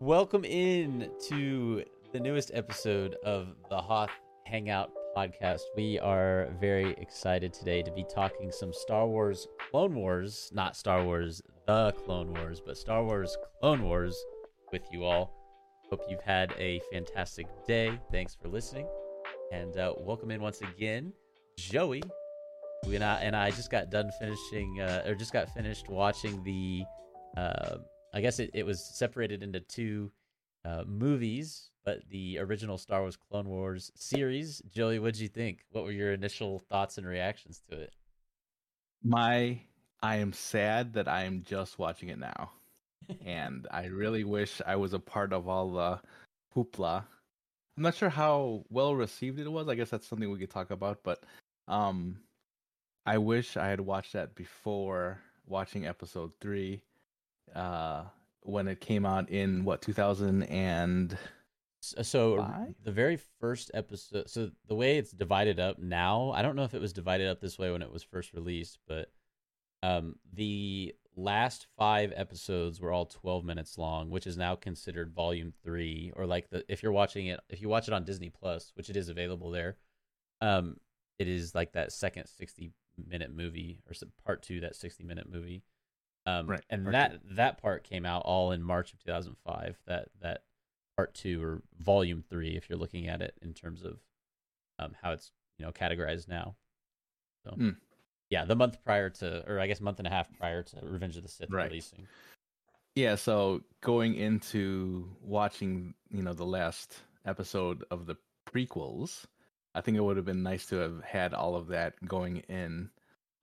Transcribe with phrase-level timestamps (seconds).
[0.00, 1.82] Welcome in to
[2.12, 4.10] the newest episode of the Hoth
[4.44, 5.62] Hangout podcast.
[5.74, 11.02] We are very excited today to be talking some Star Wars Clone Wars, not Star
[11.02, 14.14] Wars The Clone Wars, but Star Wars Clone Wars
[14.70, 15.32] with you all.
[15.88, 17.98] Hope you've had a fantastic day.
[18.12, 18.86] Thanks for listening.
[19.50, 21.14] And uh, welcome in once again,
[21.56, 22.02] Joey.
[22.86, 26.44] We and I, and I just got done finishing, uh, or just got finished watching
[26.44, 26.84] the.
[27.34, 27.78] Uh,
[28.16, 30.10] I guess it, it was separated into two
[30.64, 34.62] uh, movies, but the original Star Wars Clone Wars series.
[34.72, 35.66] Joey, what did you think?
[35.70, 37.92] What were your initial thoughts and reactions to it?
[39.04, 39.60] My,
[40.02, 42.52] I am sad that I am just watching it now,
[43.22, 46.00] and I really wish I was a part of all the
[46.56, 47.04] hoopla.
[47.76, 49.68] I'm not sure how well received it was.
[49.68, 51.22] I guess that's something we could talk about, but
[51.68, 52.16] um,
[53.04, 56.80] I wish I had watched that before watching episode three
[57.54, 58.04] uh,
[58.42, 61.16] when it came out in what 2000 and
[61.80, 62.74] so Five?
[62.84, 66.74] the very first episode so the way it's divided up now i don't know if
[66.74, 69.12] it was divided up this way when it was first released but
[69.82, 75.52] um the last five episodes were all 12 minutes long which is now considered volume
[75.62, 78.72] three or like the if you're watching it if you watch it on disney plus
[78.74, 79.76] which it is available there
[80.40, 80.76] um
[81.18, 82.72] it is like that second 60
[83.08, 85.62] minute movie or some part two that 60 minute movie
[86.26, 90.08] um Right, and part that that part came out all in march of 2005 that
[90.20, 90.42] that
[90.96, 93.98] part two or volume three if you're looking at it in terms of
[94.78, 96.56] um, how it's you know categorized now.
[97.44, 97.70] So Hmm.
[98.28, 101.16] yeah, the month prior to, or I guess month and a half prior to Revenge
[101.16, 101.70] of the Sith Right.
[101.70, 102.06] releasing.
[102.94, 103.14] yeah.
[103.14, 108.16] So going into watching, you know, the last episode of the
[108.50, 109.24] prequels,
[109.74, 112.90] I think it would have been nice to have had all of that going in.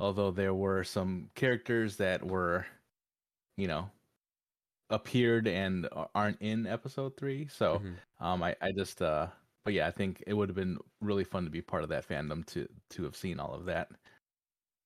[0.04, 2.68] Although there were some characters that were,
[3.58, 3.92] you know,
[4.90, 7.48] appeared and aren't in episode three.
[7.48, 8.02] So Mhm.
[8.20, 9.28] um, I I just uh,
[9.64, 12.08] but yeah, I think it would have been really fun to be part of that
[12.08, 13.90] fandom to to have seen all of that.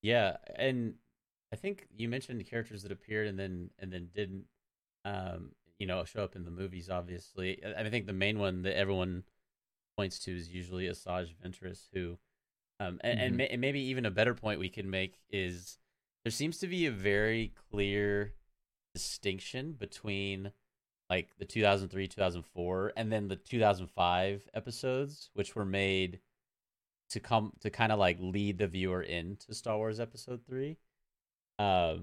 [0.01, 0.95] Yeah, and
[1.51, 4.45] I think you mentioned characters that appeared and then and then didn't,
[5.05, 6.89] um, you know, show up in the movies.
[6.89, 9.23] Obviously, I I think the main one that everyone
[9.97, 12.19] points to is usually Asajj Ventress, who,
[12.79, 13.37] um, and, and, Mhm.
[13.37, 15.77] ma- and maybe even a better point we can make is
[16.23, 18.33] there seems to be a very clear
[18.93, 20.51] distinction between
[21.09, 26.19] like the 2003 2004 and then the 2005 episodes which were made
[27.09, 30.77] to come to kind of like lead the viewer into Star Wars Episode Three.
[31.57, 31.97] Uh,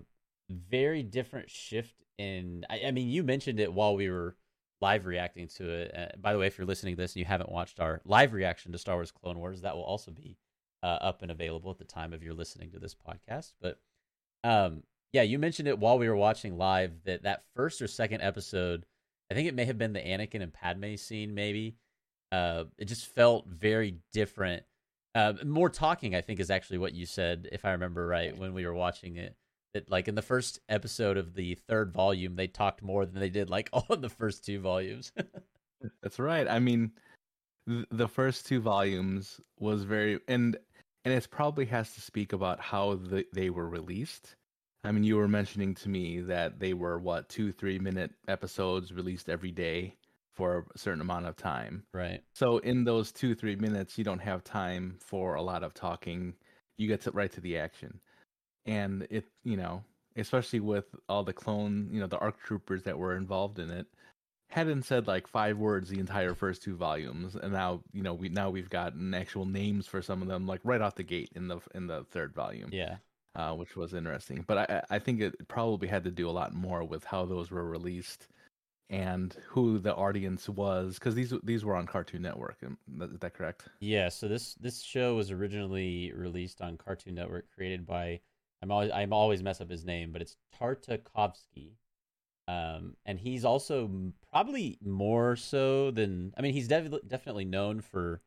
[0.48, 2.64] very different shift in.
[2.70, 4.36] I, I mean, you mentioned it while we were
[4.80, 5.94] live reacting to it.
[5.94, 8.32] Uh, by the way, if you're listening to this and you haven't watched our live
[8.32, 10.38] reaction to Star Wars Clone Wars, that will also be
[10.84, 13.54] uh, up and available at the time of your listening to this podcast.
[13.60, 13.80] But
[14.44, 18.20] um, yeah, you mentioned it while we were watching live that that first or second
[18.20, 18.86] episode,
[19.30, 21.76] I think it may have been the Anakin and Padme scene, maybe.
[22.30, 24.64] Uh, it just felt very different
[25.14, 28.52] uh, more talking, I think, is actually what you said, if I remember right, when
[28.52, 29.36] we were watching it.
[29.72, 33.30] That like in the first episode of the third volume, they talked more than they
[33.30, 35.12] did like all the first two volumes.
[36.02, 36.48] That's right.
[36.48, 36.92] I mean,
[37.68, 40.56] th- the first two volumes was very and
[41.04, 44.36] and it probably has to speak about how the, they were released.
[44.84, 48.92] I mean, you were mentioning to me that they were what two, three minute episodes
[48.92, 49.96] released every day
[50.34, 51.84] for a certain amount of time.
[51.92, 52.22] right.
[52.34, 56.34] So in those two, three minutes, you don't have time for a lot of talking.
[56.76, 58.00] You get to right to the action,
[58.66, 59.84] and it, you know,
[60.16, 63.86] especially with all the clone, you know, the ARC troopers that were involved in it,
[64.50, 68.28] hadn't said like five words the entire first two volumes, and now, you know, we
[68.28, 71.48] now we've gotten actual names for some of them, like right off the gate in
[71.48, 72.96] the in the third volume, Yeah.
[73.34, 74.44] uh, which was interesting.
[74.46, 77.50] But I I think it probably had to do a lot more with how those
[77.50, 78.28] were released
[78.90, 82.58] and who the audience was because these these were on Cartoon Network.
[82.62, 83.66] Is that correct?
[83.80, 84.08] Yeah.
[84.10, 88.20] So this this show was originally released on Cartoon Network, created by
[88.62, 91.72] I'm always I'm always mess up his name, but it's Tartakovsky.
[92.46, 93.90] Um, and he's also
[94.30, 98.20] probably more so than I mean, he's definitely definitely known for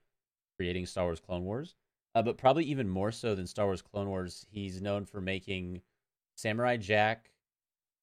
[0.58, 1.76] creating Star Wars Clone Wars,
[2.16, 5.82] uh, but probably even more so than Star Wars Clone Wars, he's known for making
[6.36, 7.30] Samurai Jack,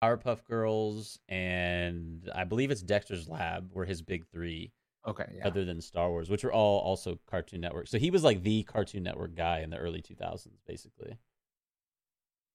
[0.02, 4.72] Powerpuff Girls, and I believe it's Dexter's Lab were his big three,
[5.06, 5.46] Okay, yeah.
[5.46, 7.88] other than Star Wars, which were all also Cartoon Network.
[7.88, 11.18] So he was like the Cartoon Network guy in the early 2000s, basically.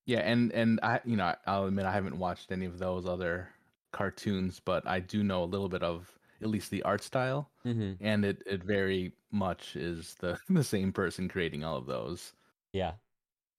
[0.05, 3.49] Yeah, and and I, you know, I'll admit I haven't watched any of those other
[3.91, 7.99] cartoons, but I do know a little bit of at least the art style, Mm-hmm.
[7.99, 12.33] and it it very much is the the same person creating all of those.
[12.73, 12.95] Yeah.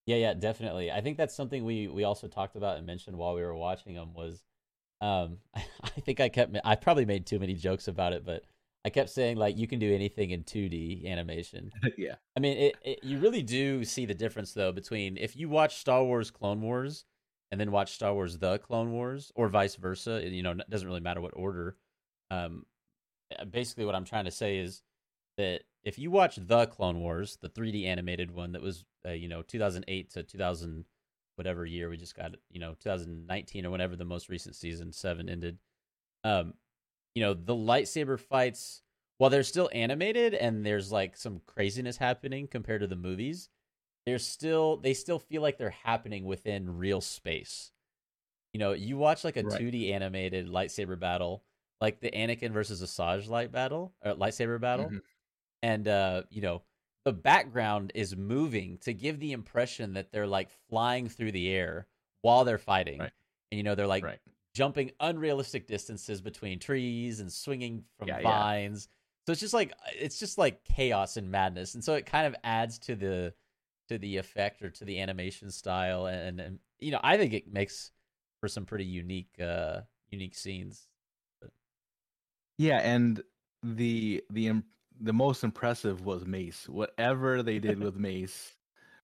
[0.06, 0.90] Yeah, yeah, definitely.
[0.92, 3.94] I think that's something we we also talked about and mentioned while we were watching
[3.94, 4.44] them was
[5.00, 8.44] Um, I, I think I kept I probably made too many jokes about it, but
[8.85, 11.71] I kept saying like you can do anything in 2D animation.
[11.99, 12.15] yeah.
[12.37, 15.77] I mean, it, it, you really do see the difference though between if you watch
[15.77, 17.05] Star Wars Clone Wars
[17.50, 20.23] and then watch Star Wars The Clone Wars or vice versa.
[20.25, 21.77] You know, it doesn't really matter what order.
[22.31, 22.65] Um,
[23.50, 24.82] basically, what I'm trying to say is
[25.37, 29.29] that if you watch The Clone Wars, the 3D animated one that was, uh, you
[29.29, 30.85] know, 2008 to 2000
[31.37, 35.29] whatever year we just got, you know, 2019 or whenever the most recent season seven
[35.29, 35.59] ended.
[36.23, 36.53] Um,
[37.14, 38.82] you know, the lightsaber fights,
[39.18, 43.48] while they're still animated and there's like some craziness happening compared to the movies,
[44.06, 47.70] they're still they still feel like they're happening within real space.
[48.52, 49.60] You know, you watch like a right.
[49.60, 51.44] 2D animated lightsaber battle,
[51.80, 54.98] like the Anakin versus Asajj light battle or lightsaber battle, mm-hmm.
[55.62, 56.62] and uh, you know,
[57.04, 61.86] the background is moving to give the impression that they're like flying through the air
[62.22, 63.00] while they're fighting.
[63.00, 63.12] Right.
[63.52, 64.18] And you know, they're like right.
[64.55, 68.88] Jumping unrealistic distances between trees and swinging from yeah, vines.
[68.88, 68.97] Yeah.
[69.26, 71.75] So it's just like it's just like chaos and madness.
[71.75, 73.35] And so it kind of adds to the
[73.88, 77.52] to the effect or to the animation style and, and you know, I think it
[77.52, 77.91] makes
[78.41, 79.81] for some pretty unique uh
[80.11, 80.88] unique scenes.
[81.41, 81.50] But...
[82.58, 83.23] Yeah, and
[83.62, 84.62] the the
[85.00, 86.69] the most impressive was Mace.
[86.69, 88.56] Whatever they did with Mace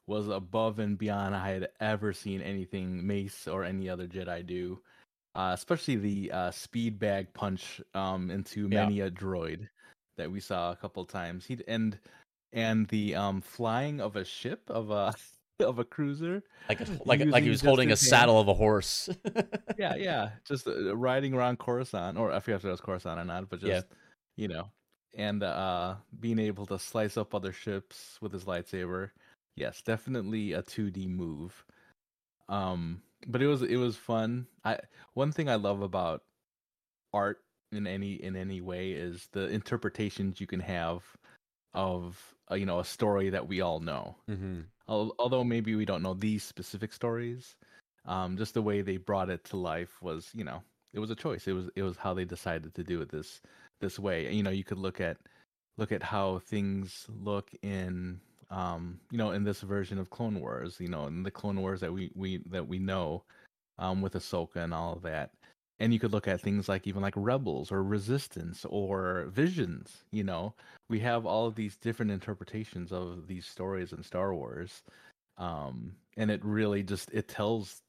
[0.07, 4.81] was above and beyond I had ever seen anything Mace or any other Jedi do.
[5.37, 8.85] Uh, especially the uh, speed bag punch um, into yeah.
[8.85, 9.69] many a droid
[10.17, 11.45] that we saw a couple times.
[11.45, 11.99] He and
[12.53, 15.15] and the um, flying of a ship of a
[15.61, 17.99] of a cruiser, like a, like like he was holding a hand.
[17.99, 19.11] saddle of a horse.
[19.79, 23.25] yeah, yeah, just uh, riding around Coruscant, or I forget if it was Coruscant or
[23.25, 23.83] not, but just yeah.
[24.37, 24.71] you know,
[25.15, 29.11] and uh, being able to slice up other ships with his lightsaber.
[29.55, 31.65] Yes, definitely a 2D move.
[32.49, 34.47] Um, but it was it was fun.
[34.65, 34.79] I
[35.15, 36.23] one thing I love about
[37.13, 37.41] art
[37.73, 41.03] in any in any way is the interpretations you can have
[41.75, 44.17] of uh, you know a story that we all know.
[44.31, 44.61] Mm-hmm.
[44.89, 47.57] Although maybe we don't know these specific stories,
[48.05, 50.63] um, just the way they brought it to life was you know
[50.95, 51.47] it was a choice.
[51.47, 53.41] It was it was how they decided to do it this
[53.81, 54.33] this way.
[54.33, 55.19] You know, you could look at
[55.77, 58.21] look at how things look in
[58.51, 60.77] um, you know in this version of Clone Wars.
[60.79, 63.25] You know, in the Clone Wars that we we that we know
[63.79, 65.31] um, with Ahsoka and all of that.
[65.79, 70.05] And you could look at things like even like Rebels or Resistance or Visions.
[70.11, 70.55] You know,
[70.89, 74.83] we have all of these different interpretations of these stories in Star Wars,
[75.37, 77.83] um, and it really just it tells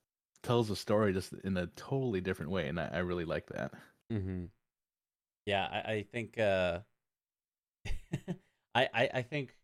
[0.43, 3.71] tells a story just in a totally different way, and I, I really like that.
[4.11, 4.45] Mm-hmm.
[5.45, 6.79] Yeah, I, I think uh,
[8.75, 9.55] I, I I think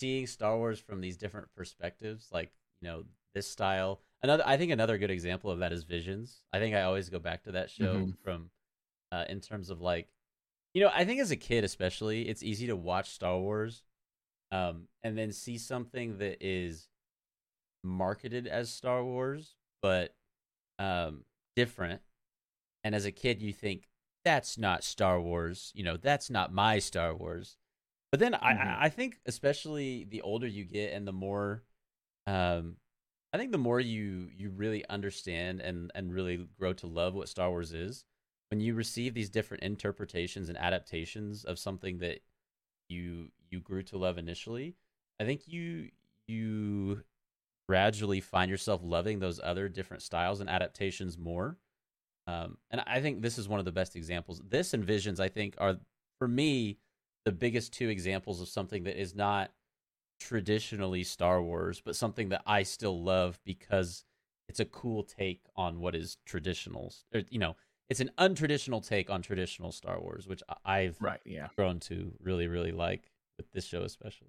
[0.00, 3.04] seeing Star Wars from these different perspectives, like you know
[3.34, 4.00] this style.
[4.22, 6.42] Another, I think another good example of that is Visions.
[6.52, 8.10] I think I always go back to that show mm-hmm.
[8.24, 8.50] from,
[9.12, 10.08] uh, in terms of like,
[10.74, 13.84] you know, I think as a kid especially, it's easy to watch Star Wars,
[14.50, 16.88] um, and then see something that is
[17.84, 20.14] marketed as Star Wars, but
[20.78, 21.24] um,
[21.54, 22.00] different.
[22.82, 23.88] And as a kid, you think
[24.24, 25.72] that's not Star Wars.
[25.74, 27.56] You know, that's not my Star Wars.
[28.10, 28.44] But then mm-hmm.
[28.44, 31.62] I, I think especially the older you get and the more,
[32.26, 32.76] um,
[33.32, 37.28] I think the more you you really understand and and really grow to love what
[37.28, 38.04] Star Wars is,
[38.50, 42.20] when you receive these different interpretations and adaptations of something that
[42.88, 44.76] you you grew to love initially,
[45.20, 45.90] I think you
[46.26, 47.02] you
[47.68, 51.58] gradually find yourself loving those other different styles and adaptations more
[52.28, 54.42] um, and I think this is one of the best examples.
[54.46, 55.78] This and Visions, I think, are
[56.18, 56.76] for me
[57.24, 59.50] the biggest two examples of something that is not
[60.20, 64.04] traditionally Star Wars, but something that I still love because
[64.48, 66.92] it's a cool take on what is traditional.
[67.14, 67.56] Or, er, you know,
[67.88, 71.48] it's an untraditional take on traditional Star Wars, which I've right, yeah.
[71.56, 74.28] grown to really, really like with this show especially.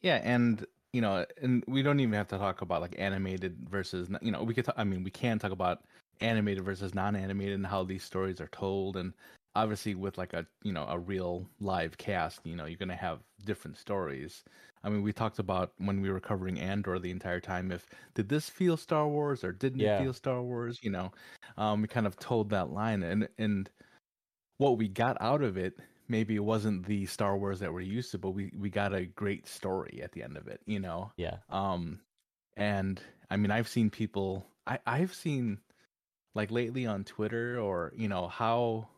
[0.00, 4.08] Yeah, and you know, and we don't even have to talk about like animated versus
[4.20, 4.64] you know we could.
[4.66, 5.82] Talk, I mean, we can talk about
[6.20, 9.12] animated versus non-animated and how these stories are told and
[9.54, 12.94] obviously with like a you know a real live cast you know you're going to
[12.94, 14.44] have different stories.
[14.84, 18.28] I mean we talked about when we were covering andor the entire time if did
[18.28, 19.98] this feel star wars or didn't yeah.
[19.98, 21.12] it feel star wars you know?
[21.56, 23.70] Um, we kind of told that line and and
[24.58, 25.78] what we got out of it
[26.08, 29.06] maybe it wasn't the star wars that we're used to but we we got a
[29.06, 31.12] great story at the end of it you know?
[31.16, 31.36] Yeah.
[31.50, 32.00] Um
[32.56, 35.58] and i mean i've seen people i i've seen
[36.34, 38.88] like lately on Twitter or you know how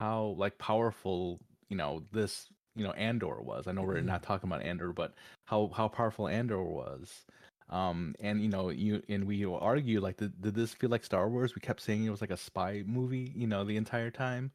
[0.00, 2.46] how like powerful you know this
[2.76, 3.66] you know Andor was.
[3.66, 4.06] I know we're mm-hmm.
[4.06, 5.14] not talking about Andor, but
[5.46, 7.24] how how powerful Andor was.
[7.70, 11.28] Um, and you know, you and we argue like, did, did this feel like Star
[11.28, 11.54] Wars?
[11.54, 14.52] We kept saying it was like a spy movie, you know, the entire time.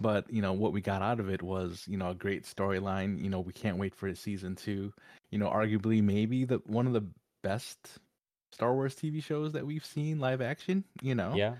[0.00, 3.22] But you know what we got out of it was you know a great storyline.
[3.22, 4.92] You know we can't wait for season two.
[5.30, 7.04] You know, arguably maybe the one of the
[7.42, 7.98] best
[8.52, 10.84] Star Wars TV shows that we've seen live action.
[11.02, 11.56] You know, Yeah.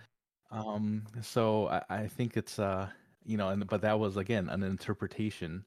[0.50, 2.88] um, so I, I think it's uh,
[3.24, 5.64] you know, and but that was again an interpretation.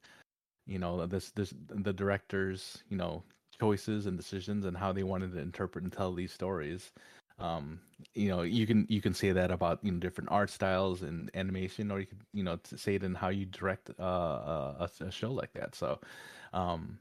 [0.66, 3.24] You know, this this the directors, you know,
[3.60, 6.92] choices and decisions and how they wanted to interpret and tell these stories.
[7.40, 7.80] Um,
[8.14, 11.32] you know, you can you can say that about you know different art styles and
[11.34, 15.12] animation, or you could you know say it in how you direct uh, a, a
[15.12, 15.76] show like that.
[15.76, 16.00] So,
[16.54, 17.00] um,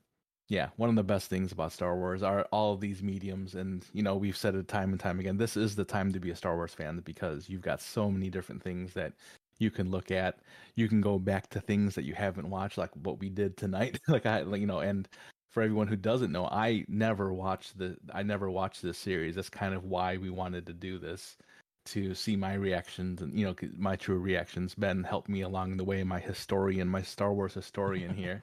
[0.49, 4.03] yeah, one of the best things about Star Wars are all these mediums, and you
[4.03, 5.37] know we've said it time and time again.
[5.37, 8.31] This is the time to be a Star Wars fan because you've got so many
[8.31, 9.13] different things that
[9.63, 10.39] you can look at.
[10.75, 14.01] You can go back to things that you haven't watched, like what we did tonight.
[14.09, 15.09] like I, you know, and
[15.51, 19.37] for everyone who doesn't know, I never watched the, I never watched this series.
[19.37, 21.37] That's kind of why we wanted to do this
[21.85, 24.75] to see my reactions and you know my true reactions.
[24.75, 28.43] Ben helped me along the way, my historian, my Star Wars historian here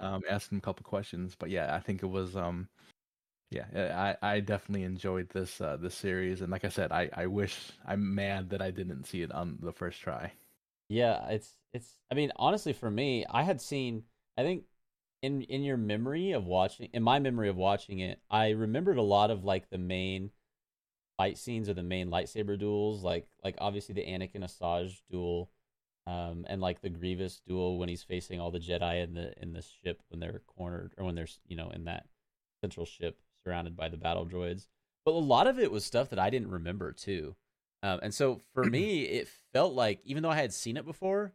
[0.00, 1.36] um, asked him a couple questions.
[1.38, 2.68] But yeah, I think it was um,
[3.50, 7.26] yeah, I, I definitely enjoyed this uh, this series, and like I said, I, I
[7.26, 10.32] wish I'm mad that I didn't see it on the first try.
[10.88, 11.98] Yeah, it's it's.
[12.10, 14.04] I mean, honestly, for me, I had seen.
[14.36, 14.64] I think
[15.22, 19.02] in in your memory of watching, in my memory of watching it, I remembered a
[19.02, 20.30] lot of like the main
[21.18, 25.50] fight scenes or the main lightsaber duels, like like obviously the Anakin Asajj duel,
[26.06, 29.52] um, and like the Grievous duel when he's facing all the Jedi in the in
[29.52, 32.06] the ship when they're cornered or when they're you know in that
[32.62, 34.66] central ship surrounded by the battle droids.
[35.04, 37.36] But a lot of it was stuff that I didn't remember too,
[37.84, 41.32] um, and so for me, it felt like even though I had seen it before,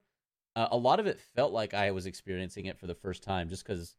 [0.56, 3.50] uh, a lot of it felt like I was experiencing it for the first time,
[3.50, 3.96] just because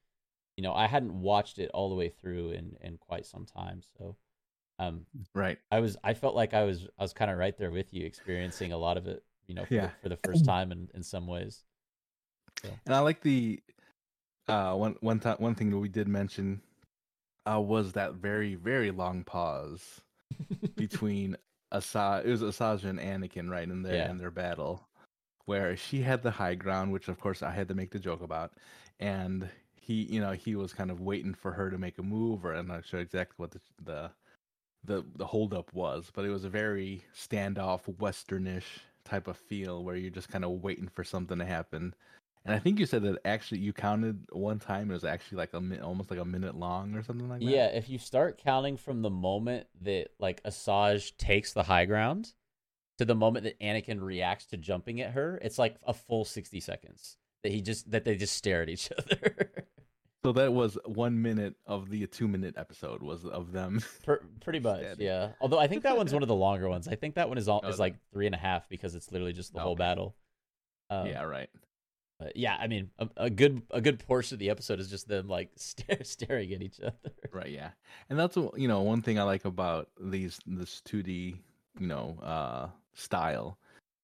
[0.57, 3.81] you know I hadn't watched it all the way through in in quite some time.
[3.97, 4.17] So.
[4.79, 5.05] Um,
[5.35, 5.59] right.
[5.71, 8.07] I was I felt like I was I was kind of right there with you,
[8.07, 9.87] experiencing a lot of it you know, for, Yeah.
[9.87, 11.65] the, for the first time in, in some ways.
[12.87, 13.61] And I like the
[14.49, 16.61] uh one one time one thing that we did mention
[17.51, 20.01] uh was that very very long pause
[20.77, 21.37] between
[21.73, 24.11] Asajj it was Asajj and Anakin right in their Yeah.
[24.11, 24.87] in their battle
[25.47, 28.23] where she had the high ground which of course I had to make the joke
[28.23, 28.53] about
[28.99, 32.45] and he you know he was kind of waiting for her to make a move
[32.45, 34.11] or I'm not sure exactly what the the
[34.83, 39.97] the, the holdup was but it was a very standoff westernish type of feel where
[39.97, 41.95] you're just kind of waiting for something to happen
[42.45, 45.53] and I think you said that actually you counted one time it was actually like
[45.55, 47.47] a minute, almost like a minute long or something like that.
[47.47, 52.33] Yeah, if you start counting from the moment that like Asajj takes the high ground
[52.99, 56.61] to the moment that Anakin reacts to jumping at her, it's like a full sixty
[56.61, 59.53] seconds that he just that they just stare at each other.
[60.23, 63.81] So that was one minute of the two minute episode was of them.
[64.05, 65.05] Per, pretty much, Steady.
[65.05, 65.31] yeah.
[65.41, 66.87] Although I think that one's one of the longer ones.
[66.89, 69.11] I think that one is all Oh, is like three and a half because it's
[69.11, 70.15] literally just the whole battle.
[70.91, 71.49] Um, yeah, right.
[72.21, 75.09] But yeah, I mean, a, a good a good portion of the episode is just
[75.09, 76.95] them like stare, staring at each other.
[77.33, 77.71] Right, yeah.
[78.11, 81.37] And that's you know, one thing I like about these this 2D,
[81.81, 83.59] you know, uh style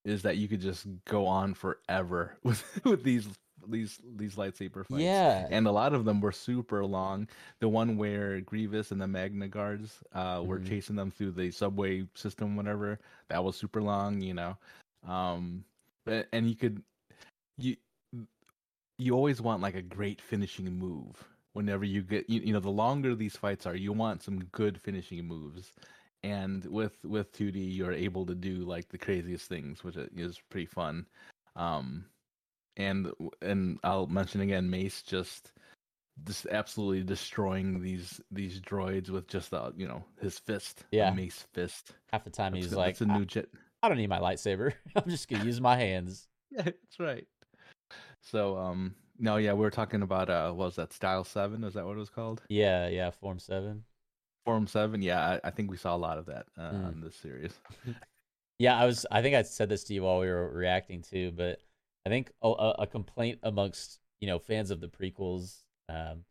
[0.04, 3.28] is that you could just go on forever with with these
[3.68, 5.02] these these lightsaber fights.
[5.02, 7.28] Yeah, And a lot of them were super long.
[7.60, 10.68] The one where Grievous and the Magna Guards uh, were Mhm.
[10.68, 14.56] chasing them through the subway system, whatever, that was super long, you know.
[15.06, 15.64] Um,
[16.04, 16.82] but, and you could,
[17.58, 17.76] you,
[18.98, 21.22] you always want like a great finishing move
[21.52, 24.80] whenever you get, you, you know, the longer these fights are, you want some good
[24.80, 25.72] finishing moves.
[26.22, 30.66] And with with 2D, you're able to do like the craziest things, which is pretty
[30.66, 31.06] fun.
[31.54, 32.06] Um,
[32.76, 33.10] and
[33.42, 35.52] and I'll mention again, Mace just
[36.24, 41.10] just absolutely destroying these these droids with just a you know his fist, Yeah.
[41.10, 41.92] Mace fist.
[42.12, 43.46] half the time That's he's like, that's a I, new jet.
[43.82, 44.72] I don't need my lightsaber.
[44.96, 46.26] I'm just gonna use my hands.
[46.50, 47.26] Yeah, that's right.
[48.20, 51.64] So um, no, yeah, we were talking about uh, what was that Style Seven?
[51.64, 52.42] Is that what it was called?
[52.48, 53.10] Yeah, yeah.
[53.10, 53.84] Form seven.
[54.44, 55.02] Form Seven.
[55.02, 56.86] Yeah, I, I think we saw a lot of that uh, Mm.
[56.86, 57.52] on this series.
[58.58, 59.04] Yeah, I was.
[59.10, 61.58] I think I said this to you while we were reacting too, but
[62.06, 65.58] I think a, a a complaint amongst you know fans of the prequels
[65.90, 66.24] um,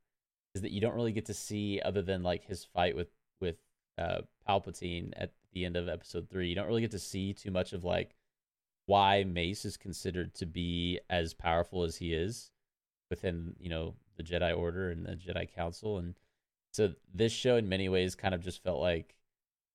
[0.56, 3.10] is that you don't really get to see other than like his fight with
[3.42, 3.58] with
[4.00, 6.48] uh, Palpatine at the end of Episode Three.
[6.50, 8.15] You don't really get to see too much of like
[8.86, 12.51] why Mace is considered to be as powerful as he is
[13.10, 16.15] within you know the Jedi Order and the Jedi Council, and
[16.72, 19.15] so this show in many ways kind of just felt like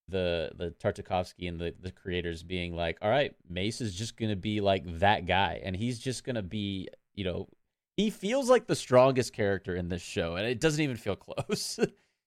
[0.09, 4.37] the the Tartakovsky and the the creators being like, all right, Mace is just gonna
[4.37, 7.49] be like that guy, and he's just gonna be, you know,
[7.97, 11.17] he feels like the strongest character in this show, and it doesn't even feel
[11.49, 11.79] close.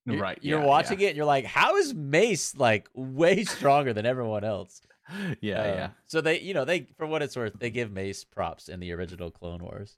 [0.05, 0.37] You're, right.
[0.41, 1.07] You're yeah, watching yeah.
[1.07, 4.81] it and you're like, how is Mace like way stronger than everyone else?
[5.41, 5.89] Yeah, Uh, yeah.
[6.07, 8.91] So they, you know, they for what it's worth, they give Mace props in the
[8.93, 9.97] original Clone Wars.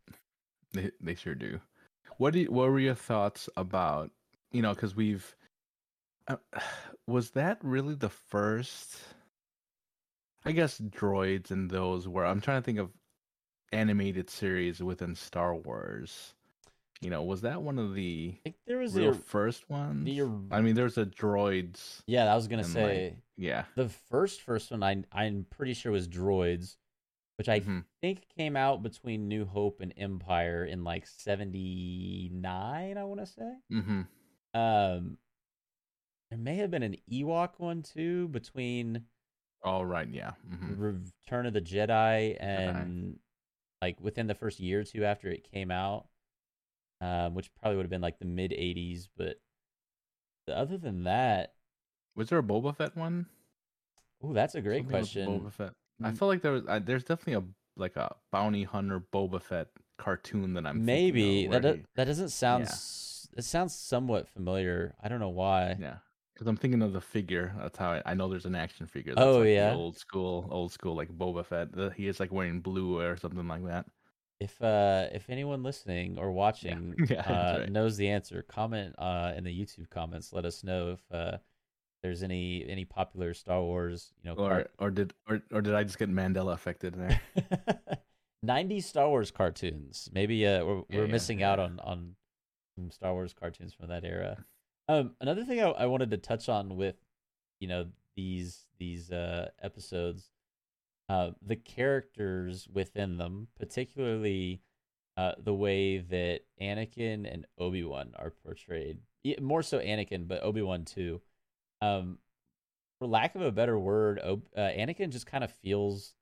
[0.74, 1.60] They they sure do.
[2.18, 4.12] What do you, what were your thoughts about
[4.52, 5.36] you know because we've
[6.28, 6.38] uh,
[7.08, 8.98] was that really the first?
[10.44, 12.26] I guess droids and those were.
[12.26, 12.92] I'm trying to think of
[13.72, 16.34] animated series within Star Wars.
[17.02, 20.06] You know, was that one of the I think there was real the, first ones?
[20.06, 20.22] the
[20.52, 22.02] I mean, there's a droids.
[22.08, 23.66] yeah, I was gonna say Yeah.
[23.76, 24.82] the first first one.
[24.82, 26.78] I I'm pretty sure was Droids,
[27.38, 27.84] which I Mhm.
[28.02, 32.98] think came out between New Hope and Empire in like '79.
[32.98, 33.54] I want to say.
[33.72, 34.02] Mm-hmm.
[34.60, 35.18] Um,
[36.30, 39.06] there may have been an Ewok one too between
[39.64, 40.08] All right.
[40.08, 40.32] Yeah.
[40.50, 43.20] hmm Return of the Jedi and
[43.82, 46.08] like within the first year or two after it came out,
[47.06, 49.08] um, which probably would have been like the mid '80s.
[49.18, 49.38] But
[50.52, 51.54] other than that,
[52.16, 53.26] Was there a Boba Fett one?
[54.24, 55.28] oh, that's a great Something question.
[55.42, 55.74] Boba Fett.
[56.04, 56.18] I Mm.
[56.18, 56.64] feel like there was.
[56.68, 61.52] Uh, there's definitely a like a bounty hunter Boba Fett cartoon that I'm Maybe of
[61.54, 62.64] that do- that doesn't sound.
[62.66, 62.70] Yeah.
[62.72, 64.96] s- It sounds somewhat familiar.
[65.04, 65.76] I don't know why.
[65.80, 65.98] yeah,
[66.34, 67.54] because I'm thinking of the figure.
[67.60, 69.14] That's how I, I know there's an action figure.
[69.16, 69.74] That's Oh, like yeah.
[69.74, 71.72] old school, old school like Boba Fett.
[71.74, 73.86] The, he is like wearing blue or something like that.
[74.40, 77.72] If uh if anyone listening or watching Yeah, that's uh, right.
[77.72, 80.34] knows the answer, comment uh in the YouTube comments.
[80.34, 81.38] Let us know if uh
[82.04, 85.74] there's any any popular Star Wars you know Or car- or did or or did
[85.74, 87.20] I just get Mandela affected there?
[88.46, 90.10] 90s Star Wars cartoons.
[90.14, 92.16] Maybe uh, we're, Yeah, we're yeah, missing out on on
[92.76, 94.44] some Star Wars cartoons from that era.
[94.88, 96.96] Um, another thing I, I wanted to touch on with
[97.60, 100.30] you know these these uh, episodes,
[101.10, 104.62] uh, the characters within them, particularly
[105.18, 109.00] uh, the way that Anakin and Obi Wan are portrayed,
[109.42, 111.22] more so Anakin, but Obi Wan too.
[111.82, 112.20] Um,
[113.00, 116.16] for lack of a better word, Ob- uh, Anakin just kind of feels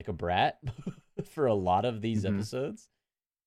[0.00, 0.58] like a brat
[1.32, 2.36] for a lot of these Mhm.
[2.36, 2.88] episodes.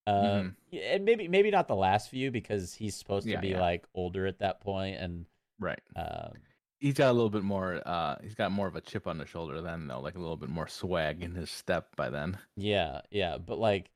[0.08, 0.56] Um, Mhm.
[0.74, 3.60] and maybe maybe not the last few because he's supposed to Yeah, be yeah.
[3.62, 5.26] like older at that point, and
[5.60, 5.80] right.
[5.96, 6.32] um,
[6.80, 7.82] He's got a little bit more.
[7.86, 10.00] uh He's got more of a chip on the shoulder then, though.
[10.00, 12.38] Like a little bit more swag in his step by then.
[12.56, 13.38] yeah, yeah.
[13.38, 13.90] But like,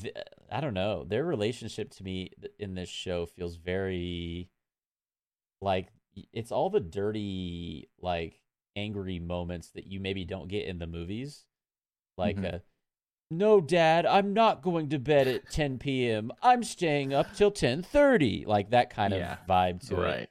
[0.00, 0.14] th-
[0.50, 4.48] I don't know, their relationship to me in this show feels very
[5.60, 5.88] like
[6.32, 8.40] it's all the dirty, like
[8.74, 11.44] angry moments that you maybe don't get in the movies,
[12.16, 12.36] like.
[12.36, 12.54] Mhm.
[12.54, 12.58] Uh,
[13.28, 16.30] no, Dad, I'm not going to bed at 10 p.m.
[16.42, 18.46] I'm staying up till 10:30.
[18.46, 20.14] Like that kind of vibe to right.
[20.20, 20.30] it.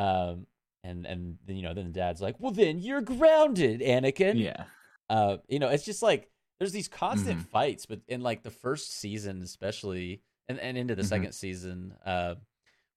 [0.00, 0.46] Um,
[0.88, 4.64] and and then, you know, then the dad's like, "Well, then you're grounded, Anakin." Yeah.
[5.10, 7.46] Uh, you know, it's just like there's these constant Mhm.
[7.48, 11.06] fights, but in like the first season, especially, and and into the Mhm.
[11.08, 12.34] second season, uh,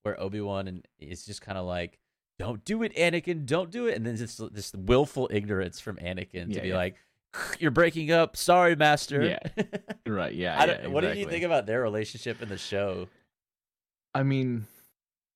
[0.03, 1.99] where Obi Wan and it's just kind of like,
[2.39, 3.45] "Don't do it, Anakin.
[3.45, 6.75] Don't do it," and then just this willful ignorance from Anakin to be yeah.
[6.75, 6.95] like,
[7.59, 8.35] "You're breaking up.
[8.35, 9.39] Sorry, Master." Yeah.
[10.07, 10.33] Right.
[10.33, 10.59] Yeah.
[10.59, 13.07] Yeah, don't, what did you think about their relationship in the show?
[14.15, 14.65] I mean,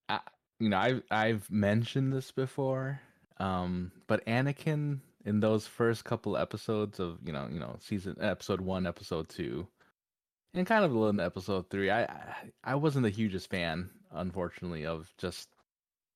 [0.10, 0.20] I,
[0.60, 3.00] you know, I've I've mentioned this before,
[3.40, 8.62] um, but Anakin in those first couple episodes of you know you know season episode
[8.62, 9.68] one, episode two,
[10.54, 12.08] and kind of a little in episode three, I
[12.64, 15.50] I, wasn't the hugest fan, unfortunately, of just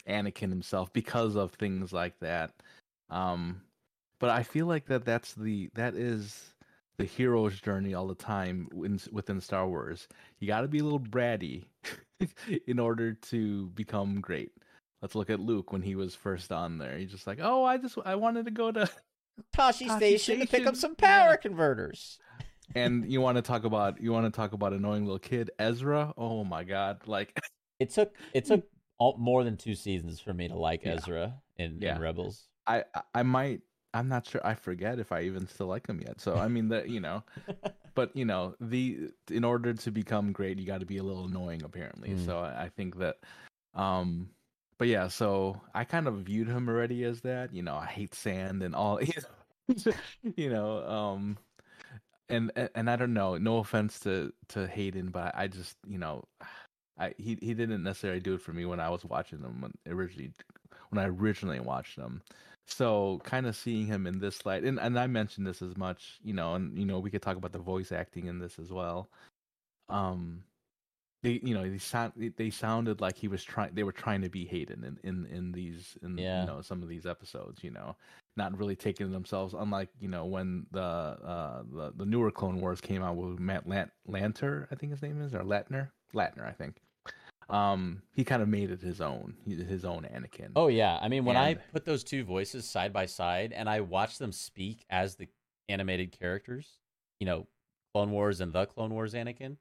[0.08, 2.54] Anakin himself because of things like that.
[3.10, 3.62] Um,
[4.20, 6.54] but I feel like that that's the that is
[6.98, 10.08] the hero's journey all the time in, within Star Wars.
[10.40, 11.66] You got to be a little bratty
[12.68, 14.52] in order to become great.
[15.02, 16.98] Let's look at Luke when he was first on there.
[16.98, 18.90] He's just like, "Oh, I just I wanted to go to."
[19.56, 21.36] Tosche, Tosche Station, to pick up some power yeah.
[21.38, 22.20] converters.
[22.76, 26.14] And you want to talk about you want to talk about annoying little kid Ezra?
[26.18, 27.08] Oh my god!
[27.08, 27.40] Like,
[27.80, 28.66] It took it took
[28.98, 30.96] all, more than two seasons for me to like Yeah.
[30.96, 31.96] Ezra in, Yeah.
[31.96, 32.48] in Rebels.
[32.68, 33.62] I I- I might
[33.94, 34.42] I'm not sure.
[34.46, 36.22] I forget if I even still like him yet.
[36.22, 37.24] So I mean that you know,
[37.96, 41.26] but you know the in order to become great, you got to be a little
[41.26, 42.10] annoying apparently.
[42.10, 42.26] Mm.
[42.26, 43.18] So I, I think that,
[43.74, 44.30] um,
[44.78, 45.08] but yeah.
[45.08, 47.54] So I kind of viewed him already as that.
[47.54, 49.00] You know, I hate sand and all.
[50.36, 51.38] you know, um,
[52.30, 53.38] and and- I don't know.
[53.38, 56.26] No offense to to Hayden, but I just you know,
[57.00, 59.72] I he he didn't necessarily do it for me when I was watching them when
[59.88, 60.32] originally
[60.90, 62.22] when I originally watched them.
[62.70, 66.20] So kind of seeing him in this light, and, and I mentioned this as much,
[66.24, 68.72] you know, and you know we could talk about the voice acting in this as
[68.72, 69.10] well.
[69.90, 70.44] Um,
[71.24, 74.30] they you know they sound they sounded like he was trying they were trying to
[74.30, 76.42] be Hayden in in in these in Yeah.
[76.42, 77.96] you know some of these episodes, you know,
[78.38, 79.54] not really taking themselves.
[79.54, 83.68] Unlike you know when the uh the the newer Clone Wars came out with Matt
[83.68, 86.82] Lant- Lanter, I think his name is or Latner Latner, I think.
[87.50, 90.52] Um, he kind of made it his own, his own Anakin.
[90.56, 93.82] Oh yeah, I mean when I put those two voices side by side and I
[93.82, 95.28] watch them speak as the
[95.68, 96.80] animated characters,
[97.20, 97.48] you know,
[97.94, 99.58] Clone Wars and the Clone Wars Anakin,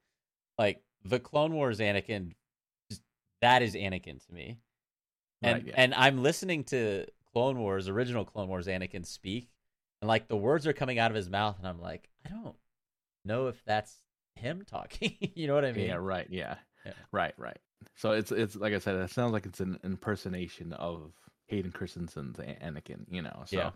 [0.58, 2.32] like the Clone Wars Anakin,
[3.40, 4.58] that is Anakin to me.
[5.40, 5.74] And Right, yeah.
[5.76, 9.48] and I'm listening to Clone Wars, original Clone Wars Anakin speak,
[10.02, 12.56] and like the words are coming out of his mouth, and I'm like, I don't
[13.24, 13.96] know if that's
[14.34, 15.16] him talking.
[15.34, 15.86] you know what I mean?
[15.86, 16.56] yeah, right, yeah.
[16.84, 16.92] Yeah.
[17.12, 17.58] right, right.
[17.96, 21.12] So it's it's like I said, it sounds like it's an impersonation of
[21.48, 23.42] Hayden Christensen's Anakin, you know.
[23.46, 23.70] So, Yeah.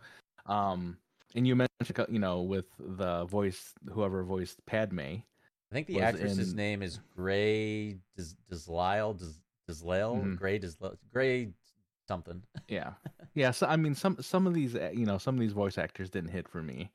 [0.47, 0.97] um,
[1.35, 5.23] and you mentioned, you know, with the voice, whoever voiced Padme, I
[5.73, 9.41] think the actress's in- name is Gray Des- Deslyle, Des-
[9.73, 10.37] Deslale, Mhm.
[10.37, 11.53] Gray Deslale, Gray
[12.09, 12.43] something.
[12.69, 12.95] yeah,
[13.35, 13.51] yeah.
[13.51, 16.31] So I mean, some some of these, you know, some of these voice actors didn't
[16.31, 16.91] hit for me.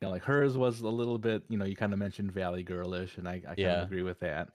[0.00, 2.62] You know, like hers was a little bit, you know, you kind of mentioned Valley
[2.62, 3.82] Girlish, and I, I kind Yeah.
[3.82, 4.54] of agree with that.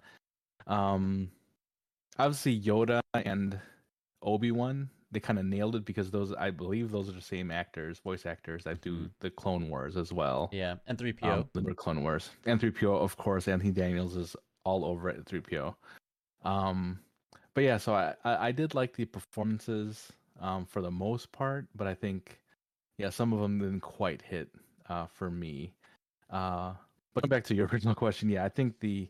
[0.67, 1.31] Um,
[2.17, 3.60] obviously Yoda and
[4.21, 7.51] Obi Wan, they kind of nailed it because those, I believe, those are the same
[7.51, 9.12] actors, voice actors that do Mhm.
[9.19, 10.49] the Clone Wars as well.
[10.51, 11.41] Yeah, and three PO.
[11.41, 12.32] um, the Clone Wars.
[12.45, 15.75] And 3PO, of course, Anthony Daniels is all over it at 3PO.
[16.43, 16.99] Um,
[17.54, 21.67] but yeah, so I, I, I did like the performances um, for the most part,
[21.75, 22.41] but I think,
[22.97, 24.49] yeah, some of them didn't quite hit
[24.89, 25.73] uh, for me.
[26.30, 26.73] Uh,
[27.13, 29.08] but back to your original question, yeah, I think the,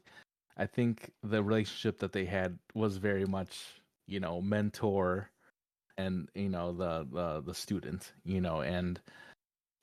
[0.58, 5.30] I think the relationship that they had was very much, you know, mentor
[5.98, 9.00] and you know the the the student, you know, and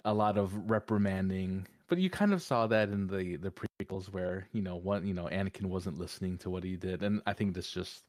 [0.04, 1.66] a lot of reprimanding.
[1.88, 5.14] But you kind of saw that in the the prequels where you know one you
[5.14, 7.02] know anakin wasn't listening to what he did.
[7.02, 8.04] And i think this just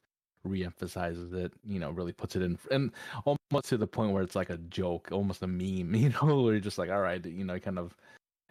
[0.48, 2.92] reemphasizes it you know really puts it in and
[3.26, 6.54] almost to the point where it's like a joke almost a meme you know where
[6.54, 7.96] you're just like all right you know kind of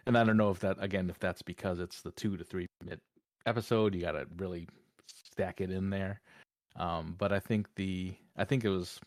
[0.07, 2.65] and i don't know if that again if that's because it's the two to three
[2.83, 2.99] minute
[3.45, 4.67] episode you gotta really
[5.07, 6.21] stack it in there
[6.75, 8.99] um but i think the i think it was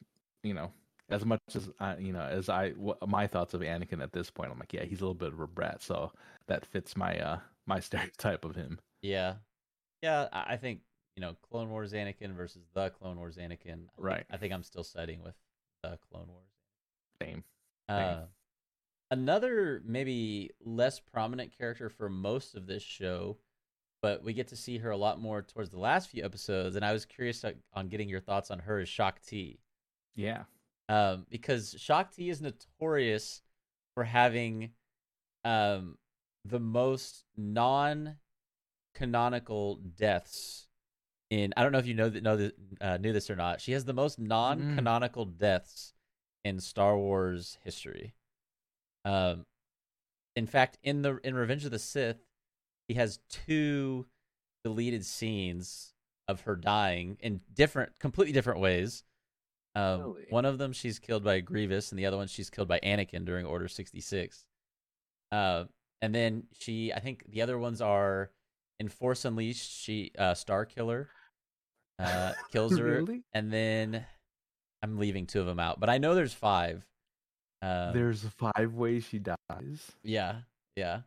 [0.43, 0.71] you know
[1.09, 2.73] as much as I, you know, as I,
[3.07, 5.39] my thoughts of Anakin at this point, I'm like, yeah, he's a little bit of
[5.39, 6.11] a brat, so
[6.49, 8.81] that fits my, uh, my stereotype of him.
[9.03, 9.35] Yeah,
[10.03, 10.27] yeah.
[10.33, 10.81] I think
[11.15, 13.47] you know Clone Wars Anakin versus the Clone Wars Anakin.
[13.47, 14.25] I think- Right.
[14.33, 15.37] I think I'm still siding with
[15.85, 16.49] the Clone Wars.
[17.23, 17.45] Same.
[17.89, 18.23] Uh,
[19.13, 23.37] another maybe less prominent character for most of this show,
[24.07, 26.77] but we get to see her a lot more towards the last few episodes.
[26.77, 29.59] And I was curious on getting your thoughts on her as Shaak Ti.
[30.15, 30.45] Yeah.
[30.89, 33.43] um, because Ti is notorious
[33.95, 34.71] for having
[35.45, 35.99] um,
[36.45, 40.69] the most non-canonical deaths.
[41.31, 42.49] In I don't know if you know that know
[42.81, 43.61] uh, knew this or not.
[43.61, 45.95] She has the most non-canonical deaths
[46.45, 48.15] in Star Wars history.
[49.05, 49.47] Um,
[50.37, 52.26] in fact, in the in Revenge of the Sith,
[52.89, 54.07] he has two
[54.65, 55.93] deleted scenes
[56.29, 59.05] of her dying in different, completely different ways.
[59.75, 60.27] Um, Really?
[60.31, 63.25] One of them she's killed by Grievous, and the other one she's killed by Anakin
[63.25, 64.45] during Order sixty six.
[65.33, 65.65] Uh,
[66.03, 68.31] and then she, I think the other ones are
[68.81, 69.71] in Force Unleashed.
[69.71, 71.07] She, uh, Starkiller,
[71.99, 73.23] uh, kills her, really?
[73.35, 74.05] and then
[74.83, 76.85] I'm leaving two of them out, but I know there's five.
[77.63, 79.91] Um, There's five ways she dies.
[80.05, 80.41] yeah,
[80.77, 81.01] yeah.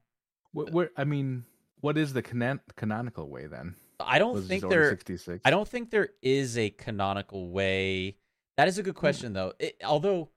[0.52, 1.46] What, where, I mean,
[1.82, 3.76] what is the canon- canonical way then?
[4.00, 4.90] I don't Was think there.
[4.92, 5.42] 66?
[5.46, 8.16] I don't think there is a canonical way.
[8.58, 9.54] That is a good question, though.
[9.60, 10.30] It, although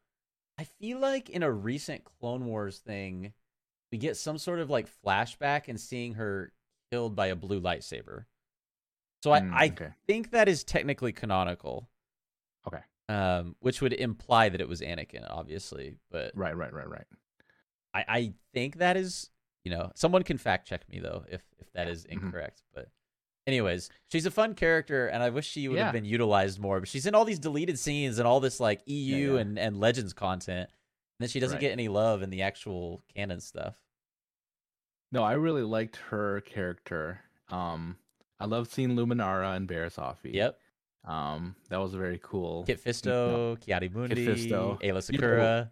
[0.59, 3.33] I feel like in a recent Clone Wars thing,
[3.91, 6.53] we get some sort of like flashback and seeing her
[6.91, 8.25] killed by a blue lightsaber.
[9.23, 11.89] So I, Mm, I think that is technically canonical.
[12.67, 12.81] Okay.
[13.09, 17.07] Um, which would imply that it was Anakin, obviously, but Right, right, right, right.
[17.95, 19.31] I, I think that is
[19.65, 22.13] you know someone can fact check me though if if that is Mhm.
[22.25, 22.89] incorrect but
[23.47, 25.85] anyways she's a fun character and i wish she would Yeah.
[25.85, 28.83] have been utilized more but she's in all these deleted scenes and all this like
[28.87, 29.41] eu yeah.
[29.41, 31.61] and and legends content and then she doesn't Right.
[31.63, 33.77] get any love in the actual canon stuff
[35.13, 37.21] No, I really liked her character.
[37.51, 37.99] Um,
[38.41, 40.33] I loved seeing Luminara and Barriss Offee.
[40.35, 40.59] yep
[41.05, 42.65] Um, that was very cool.
[42.65, 44.81] kit fisto Ki-Adi-Mundi Fisto.
[44.81, 45.71] Aayla Secura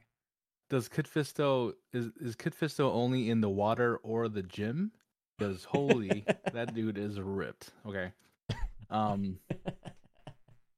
[0.70, 4.92] Does Kit Fisto is is Kit Fisto only in the water or the gym?
[5.36, 7.70] Because holy, that dude is ripped.
[7.86, 8.12] Okay.
[8.88, 9.38] Um.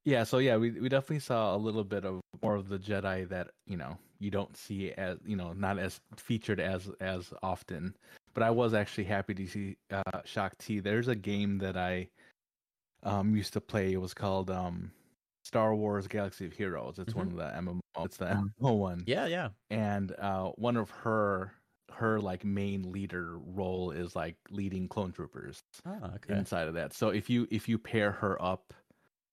[0.05, 0.25] Yeah.
[0.25, 3.51] So yeah, we we definitely saw a little bit of more of the Jedi that
[3.69, 7.95] you know you don't see as you know not as featured as as often.
[8.35, 10.81] But I was actually happy to see uh, Shaak Ti.
[10.81, 12.09] There's a game that I
[13.05, 13.93] um used to play.
[13.93, 14.91] It was called um
[15.53, 16.99] Star Wars Galaxy of Heroes.
[16.99, 17.81] It's one of the MMO.
[18.05, 21.53] It's the MMO one yeah yeah and uh, one of her
[21.93, 26.95] her like main leader role is like leading clone troopers oh, okay inside of that.
[26.95, 28.73] So if you if you pair her up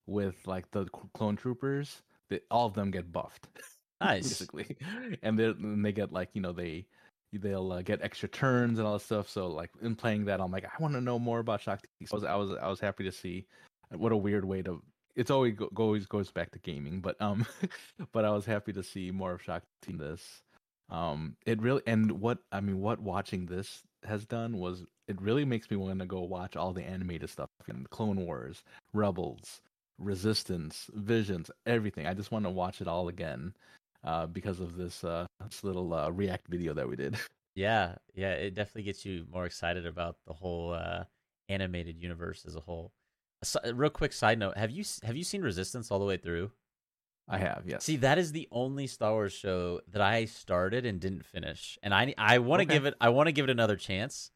[0.07, 3.47] with like the clone troopers, they, all of them get buffed.
[4.01, 4.29] Nice.
[4.29, 4.77] basically,
[5.23, 6.85] and they they get like you know they
[7.33, 9.27] they'll uh, get extra turns and all that stuff.
[9.27, 12.05] So like in playing that, I'm like I want to know more about Shaak Ti.
[12.05, 13.45] So I was, I was I was happy to see.
[13.91, 14.81] What a weird way to.
[15.15, 17.45] It's always go, always goes back to gaming, but um,
[18.13, 20.41] but I was happy to see more of Shock Team this.
[20.89, 25.45] Um, it really and what I mean, what watching this has done was it really
[25.45, 29.61] makes me want to go watch all the animated stuff and Clone Wars, Rebels,
[29.97, 32.07] Resistance, Visions, everything.
[32.07, 33.53] I just want to watch it all again
[34.03, 37.17] uh, because of this, uh, this little uh, React video that we did.
[37.55, 41.03] Yeah, yeah, it definitely gets you more excited about the whole uh,
[41.49, 42.93] animated universe as a whole.
[43.63, 46.51] A real quick side note: Have you have you seen Resistance all the way through?
[47.31, 47.83] I have, yes.
[47.83, 51.93] See, that is the only Star Wars show that I started and didn't finish, and
[51.93, 52.73] I I want to okay.
[52.73, 54.31] give it I want to give it another chance,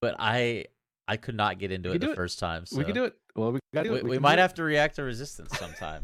[0.00, 0.66] but I
[1.08, 2.16] I could not get into it the it.
[2.16, 2.64] first time.
[2.64, 2.78] So.
[2.78, 3.14] We can do it.
[3.34, 6.02] Well, we got We, we, we might have to react to Resistance sometime.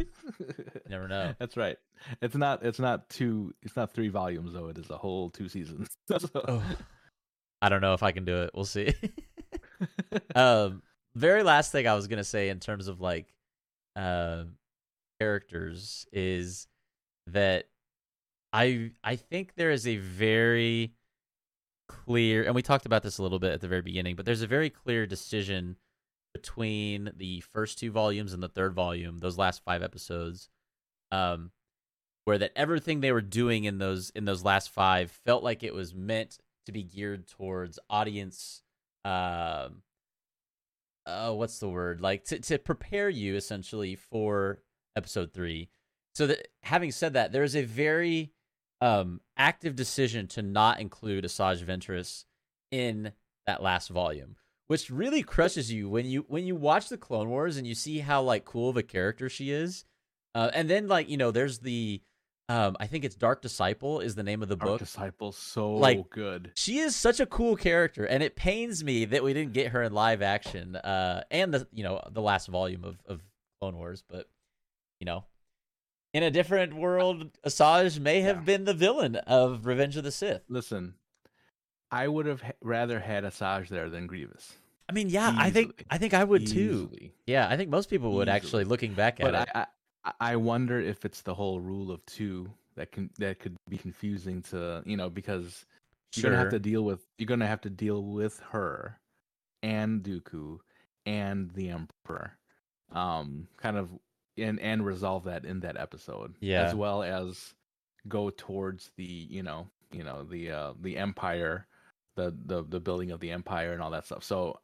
[0.88, 1.34] Never know.
[1.38, 1.76] That's right.
[2.20, 2.64] It's not.
[2.64, 3.54] It's not two.
[3.62, 4.68] It's not three volumes though.
[4.68, 5.88] It is a whole two seasons.
[6.08, 6.28] so.
[6.34, 6.62] oh,
[7.62, 8.50] I don't know if I can do it.
[8.54, 8.92] We'll see.
[10.34, 10.82] um,
[11.18, 13.35] very last thing I was gonna say in terms of like,
[13.96, 14.44] uh,
[15.20, 16.68] characters is
[17.26, 17.68] that
[18.52, 20.94] I I think there is a very
[21.88, 24.42] clear, and we talked about this a little bit at the very beginning, but there's
[24.42, 25.76] a very clear decision
[26.35, 30.48] between the first two volumes and the third volume, those last five episodes,
[31.11, 31.50] um,
[32.24, 35.74] where that everything they were doing in those in those last five felt like it
[35.74, 38.62] was meant to be geared towards audience.
[39.04, 39.83] Um,
[41.09, 42.01] uh, what's the word?
[42.01, 44.61] Like to to prepare you essentially for
[44.97, 45.71] episode three.
[46.14, 48.33] So that having said that, there is a very
[48.81, 52.25] um, active decision to not include Asajj Ventress
[52.71, 53.12] in
[53.47, 57.57] that last volume, which really crushes you when you when you watch the Clone Wars
[57.57, 59.85] and you see how like cool of a character she is.
[60.35, 62.03] Uh, and then like you know, there's the
[62.48, 64.78] um, I think it's Dark Disciple is the name of the Dark book.
[64.78, 66.52] Disciple, so like, good.
[66.54, 69.82] She is such a cool character, and it pains me that we didn't get her
[69.82, 73.20] in live action, uh, and the you know the last volume of of
[73.61, 74.02] Clone Wars.
[74.08, 74.28] But
[74.98, 75.24] you know,
[76.14, 78.42] in a different world, Asajj may have yeah.
[78.42, 80.42] been the villain of Revenge of the Sith.
[80.48, 80.94] Listen,
[81.90, 84.54] I would have rather had Asajj there than Grievous.
[84.88, 85.44] I mean, yeah, Easily.
[85.44, 86.98] I think I think I would Easily.
[86.98, 87.11] too.
[87.26, 88.37] Yeah, I think most people would Easily.
[88.37, 89.48] actually, looking back at but it.
[89.54, 89.66] I,
[90.20, 94.42] I, wonder if it's the whole rule of two that can that could be confusing
[94.42, 95.66] to you know because
[96.14, 96.30] you're sure.
[96.30, 98.98] gonna have to deal with you're gonna have to deal with her
[99.62, 100.58] and Dooku
[101.06, 102.37] and the Emperor,
[102.92, 103.90] um, kind of
[104.37, 106.34] and and resolve that in that episode.
[106.40, 106.62] Yeah.
[106.62, 107.54] As well as
[108.06, 111.66] go towards the, you know, you know, the uh the empire,
[112.16, 114.24] the the the building of the empire and all that stuff.
[114.24, 114.61] So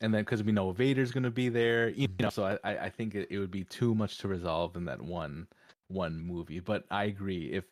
[0.00, 3.14] and then because we know Vader's gonna be there, you know, so I I think
[3.14, 5.46] it, it would be too much to resolve in that one
[5.88, 6.60] one movie.
[6.60, 7.64] But I agree if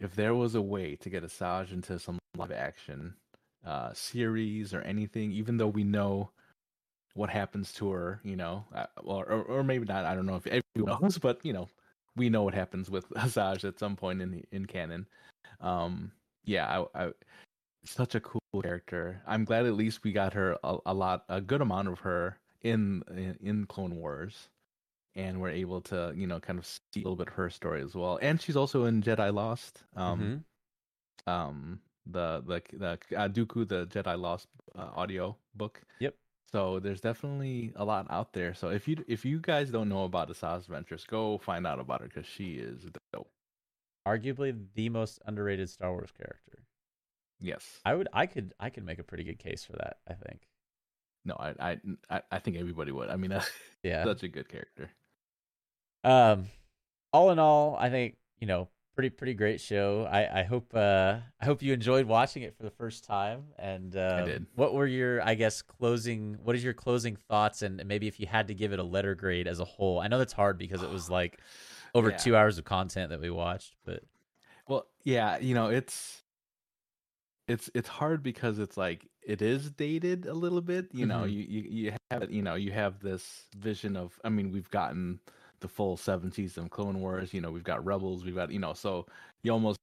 [0.00, 3.14] if there was a way to get Asajj into some live action
[3.66, 6.30] uh series or anything, even though we know
[7.14, 10.04] what happens to her, you know, uh, or, or, or maybe not.
[10.04, 11.68] I don't know if everyone knows, but you know,
[12.16, 15.06] we know what happens with Asajj at some point in in canon.
[15.60, 16.12] Um,
[16.44, 17.12] yeah, I, I,
[17.88, 19.22] such a cool character.
[19.26, 22.38] I'm glad at least we got her a, a lot, a good amount of her
[22.62, 24.48] in, in in Clone Wars,
[25.14, 27.82] and we're able to you know kind of see a little bit of her story
[27.82, 28.18] as well.
[28.20, 29.82] And she's also in Jedi Lost.
[29.96, 30.44] Um,
[31.26, 31.30] mm-hmm.
[31.30, 35.80] um, the the the uh, Dooku the Jedi Lost uh, audio book.
[36.00, 36.14] Yep.
[36.50, 38.54] So there's definitely a lot out there.
[38.54, 42.00] So if you if you guys don't know about Asajj Ventress, go find out about
[42.00, 43.30] her because she is dope.
[44.06, 46.64] Arguably the most underrated Star Wars character.
[47.40, 48.08] Yes, I would.
[48.12, 48.54] I could.
[48.58, 49.98] I could make a pretty good case for that.
[50.08, 50.48] I think.
[51.24, 51.78] No, I
[52.10, 53.10] I I think everybody would.
[53.10, 53.38] I mean,
[53.82, 54.90] yeah, such a good character.
[56.04, 56.46] Um,
[57.12, 60.08] all in all, I think you know pretty pretty great show.
[60.10, 63.44] I I hope uh I hope you enjoyed watching it for the first time.
[63.56, 64.46] And uh, I did.
[64.56, 66.36] What were your I guess closing?
[66.42, 67.62] What is your closing thoughts?
[67.62, 70.08] And maybe if you had to give it a letter grade as a whole, I
[70.08, 71.38] know that's hard because it was like
[71.94, 72.16] over yeah.
[72.16, 73.76] two hours of content that we watched.
[73.84, 74.02] But
[74.66, 76.24] well, yeah, you know it's
[77.48, 80.88] it's it's hard because it's like it is dated a little bit.
[80.92, 81.30] You know, mm-hmm.
[81.30, 84.20] you, you you have you know you have this vision of.
[84.22, 85.18] I mean, we've gotten
[85.60, 87.34] the full seven seasons of Clone Wars.
[87.34, 89.06] You know, we've got Rebels, we've got you know, so
[89.42, 89.78] you almost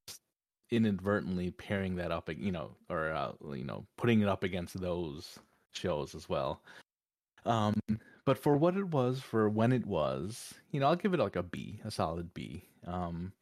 [0.72, 5.40] inadvertently pairing that up, you know, or uh, you know, putting it up against those
[5.74, 6.62] shows as well.
[7.46, 7.76] Um,
[8.26, 11.36] but for what it was, for when it was, you know, I'll give it like
[11.36, 12.64] a B, a solid B.
[12.88, 13.34] Um,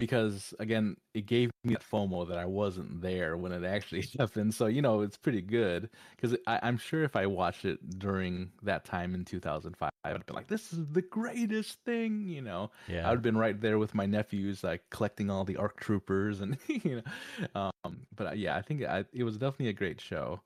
[0.00, 4.54] because again, it gave me that FOMO that I wasn't there when it actually happened.
[4.54, 8.84] So you know, it's pretty good because I'm sure if I watched it during that
[8.84, 12.72] time in 2005, I would have been like, "This is the greatest thing," you know.
[12.88, 13.06] Yeah.
[13.06, 16.40] I would have been right there with my nephews, like collecting all the ARC troopers,
[16.40, 17.02] and you
[17.54, 17.70] know.
[17.84, 20.40] Um, but uh, yeah, I think I, it was definitely a great show.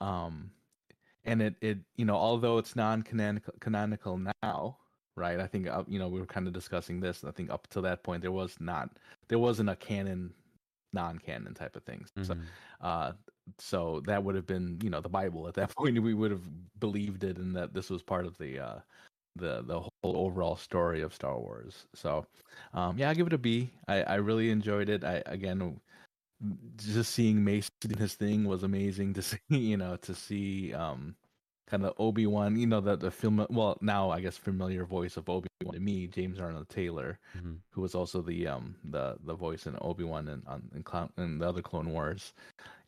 [0.00, 0.50] Um,
[1.24, 4.78] and it it you know, although it's non-canonical canonical now,
[5.16, 5.40] right?
[5.40, 7.24] I think uh, you know we were kind of discussing this.
[7.24, 8.90] I think up to that point there was not
[9.28, 10.34] there wasn't a canon,
[10.92, 12.10] non-canon type of things.
[12.22, 12.46] So, Mhm.
[12.80, 13.12] uh,
[13.58, 16.00] so that would have been you know the Bible at that point.
[16.02, 16.48] We would have
[16.80, 18.80] believed it, and that this was part of the uh,
[19.36, 21.86] the the whole overall story of Star Wars.
[21.94, 22.26] So,
[22.74, 23.70] um, yeah, I give it a B.
[23.88, 25.04] I I really enjoyed it.
[25.04, 25.80] I again.
[26.76, 31.16] Just seeing Mace doing his thing was amazing to see, you know, to see um,
[31.70, 33.46] kind of Obi Wan, you know, the the film.
[33.50, 37.58] Well, now I guess familiar voice of Obi Wan to me, James Arnold Taylor, Mhm.
[37.70, 41.38] who was also the um the the voice in Obi Wan and on in, in
[41.38, 42.32] the other Clone Wars,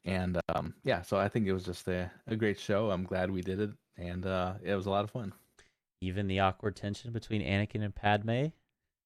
[0.05, 2.91] and um yeah, so I think it was just a a great show.
[2.91, 5.33] I'm glad we did it, and uh it was a lot of fun.
[6.01, 8.47] Even the awkward tension between Anakin and Padme.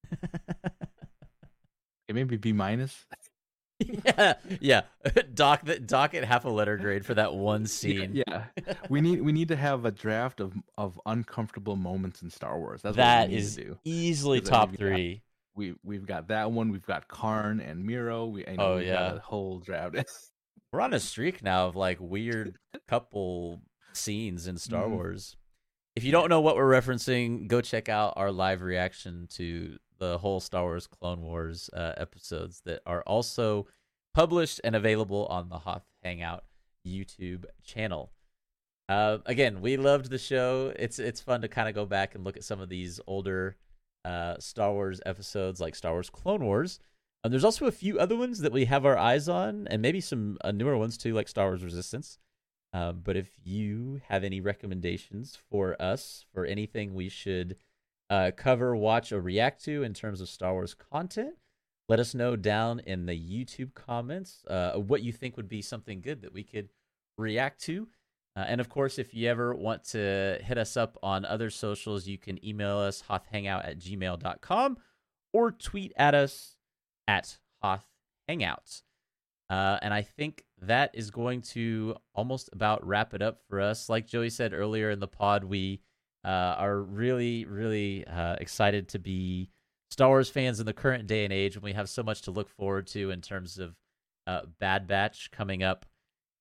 [2.09, 3.05] It may be B minus.
[3.79, 4.81] yeah, yeah.
[5.33, 8.21] Doc, that dock it half a letter grade for that one scene.
[8.27, 8.45] Yeah,
[8.89, 12.81] we need we need to have a draft of of uncomfortable moments in Star Wars.
[12.81, 13.77] That's That what we need to do.
[13.83, 14.77] Easily top yeah.
[14.77, 15.23] three.
[15.55, 16.71] We we've got that one.
[16.71, 18.25] We've got Karn and Miro.
[18.27, 18.93] We I know Oh, yeah.
[18.93, 19.95] got a whole draft.
[20.73, 23.61] We're on a streak now of like weird couple
[23.93, 24.91] scenes in Star Mhm.
[24.91, 25.35] Wars.
[25.95, 30.17] If you don't know what we're referencing, go check out our live reaction to the
[30.19, 33.67] whole Star Wars Clone Wars uh, episodes that are also
[34.13, 36.43] published and available on the Hoth Hangout
[36.85, 38.11] YouTube channel.
[38.89, 40.71] Uh, again, we loved the show.
[40.77, 43.57] It's it's fun to kind of go back and look at some of these older
[44.05, 46.79] uh, Star Wars episodes, like Star Wars Clone Wars.
[47.23, 50.37] There's also a few other ones that we have our eyes on, and maybe some
[50.41, 52.19] uh, newer ones too, like Star Wars Resistance.
[52.73, 57.55] Uh, but if you have any recommendations for us for anything we should
[58.09, 61.35] uh, cover, watch, or react to in terms of Star Wars content,
[61.89, 66.01] let us know down in the YouTube comments uh, what you think would be something
[66.01, 66.69] good that we could
[67.17, 67.87] react to.
[68.35, 72.07] Uh, and of course, if you ever want to hit us up on other socials,
[72.07, 74.77] you can email us hothhangout at gmail.com
[75.33, 76.55] or tweet at us
[77.07, 77.85] at Hoth
[78.29, 78.83] Hangouts.
[79.49, 83.89] Uh, and I think that is going to almost about wrap it up for us.
[83.89, 85.81] Like Joey said earlier in the pod, we
[86.29, 89.49] are really, really uh, excited to be
[89.89, 92.31] Star Wars fans in the current day and age when we have so much to
[92.31, 93.75] look forward to in terms of
[94.25, 95.85] uh, Bad Batch coming up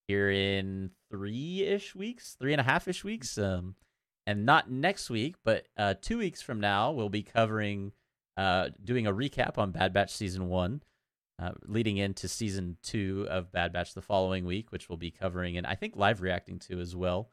[0.09, 3.39] here in three ish weeks, three and a half ish weeks.
[3.39, 3.77] Um,
[4.27, 7.93] and not next week, but uh, two weeks from now, we'll be covering,
[8.37, 10.83] uh, doing a recap on Bad Batch season one,
[11.41, 15.57] uh, leading into season two of Bad Batch the following week, which we'll be covering
[15.57, 17.31] and I think live reacting to as well.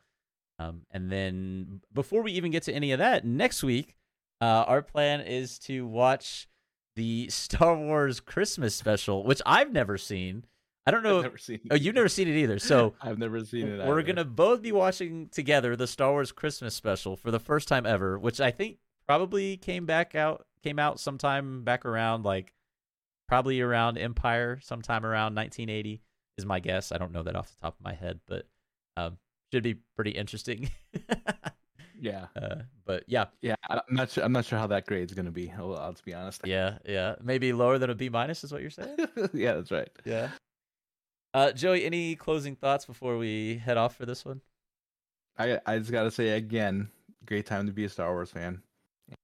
[0.60, 3.96] Um, and then before we even get to any of that, next week,
[4.42, 6.48] uh, our plan is to watch
[6.96, 10.46] the Star Wars Christmas special, which I've never seen.
[10.86, 11.20] I don't know.
[11.20, 11.60] I've never seen.
[11.72, 12.60] oh, you've never seen it either.
[12.60, 13.88] So I've never seen it.
[13.88, 14.14] we're either.
[14.14, 18.20] gonna both be watching together the Star Wars Christmas special for the first time ever,
[18.20, 22.54] which I think probably came back out came out sometime back around like
[23.28, 26.02] probably around Empire, sometime around 1980
[26.38, 26.92] is my guess.
[26.92, 28.46] I don't know that off the top of my head, but
[28.98, 29.18] um,
[29.54, 30.72] should be pretty interesting.
[32.04, 33.56] Yeah, uh, but yeah, yeah.
[33.70, 34.26] I'm not sure.
[34.26, 35.50] I'm not sure how that grade's gonna be.
[35.58, 36.42] I'll, I'll be honest.
[36.44, 38.98] yeah, yeah, maybe lower than a B minus is what you're saying.
[39.34, 39.88] yeah, that's right.
[40.04, 40.28] Yeah.
[41.34, 44.42] Uh, Joey, any closing thoughts before we head off for this one?
[45.38, 46.90] I I just gotta say again,
[47.26, 48.62] great time to be a Star Wars fan,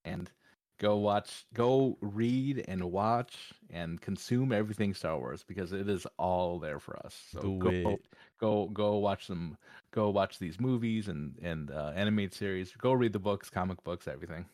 [0.05, 0.31] and
[0.79, 3.35] go watch, go read and watch
[3.69, 7.15] and consume everything Star Wars because it is all there for us.
[7.31, 8.05] So Do go it.
[8.39, 9.57] go go watch them,
[9.91, 12.71] go watch these movies and and uh, animated series.
[12.75, 14.45] Go read the books, comic books, everything.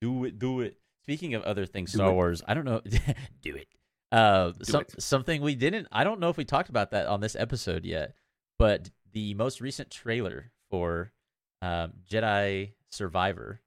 [0.00, 0.78] Do it, do it.
[1.04, 2.14] Speaking of other things, Do Star it.
[2.14, 2.42] Wars.
[2.46, 2.80] I don't know.
[3.42, 3.66] do it.
[4.10, 5.02] Uh, some, it.
[5.02, 5.88] something we didn't.
[5.92, 8.14] I don't know if we talked about that on this episode yet,
[8.58, 11.12] but the most recent trailer for
[11.62, 13.60] um, Jedi Survivor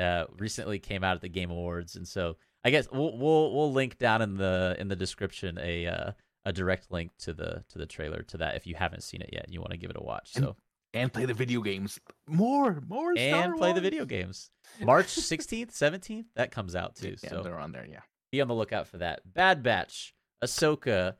[0.00, 3.72] uh, recently came out at the Game Awards, and so I guess we'll we'll we'll
[3.72, 6.12] link down in the in the description a uh,
[6.44, 9.30] a direct link to the to the trailer to that if you haven't seen it
[9.32, 10.32] yet and you want to give it a watch.
[10.32, 10.56] So
[10.94, 14.50] And play the video games more, more, and play the video games.
[14.80, 17.16] March 16th, 17th, that comes out too.
[17.22, 17.86] Yeah, so they're on there.
[17.88, 18.00] Yeah.
[18.32, 19.20] be on the lookout for that.
[19.24, 21.14] Bad Batch, Ahsoka,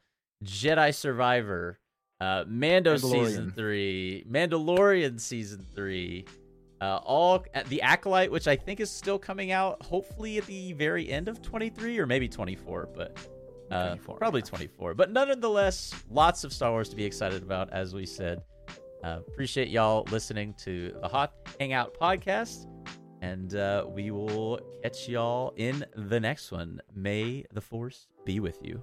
[0.44, 1.78] Jedi Survivor,
[2.20, 6.26] uh, Mando season three, Mandalorian season three,
[6.80, 11.10] Uh, all the acolyte, which I think is still coming out, hopefully at the very
[11.10, 13.18] end of 23 or maybe 24, but
[13.70, 14.46] uh, 24, probably yeah.
[14.46, 14.94] 24.
[14.94, 18.42] But nonetheless, lots of Star Wars to be excited about, as we said.
[19.04, 22.66] Uh, appreciate y'all listening to the Hoth Hangout podcast,
[23.22, 26.80] and uh, we will catch y'all in the next one.
[26.94, 28.82] May the Force be with you.